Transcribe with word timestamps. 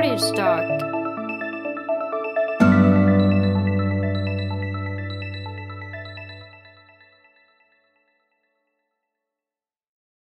Storystock. 0.00 0.89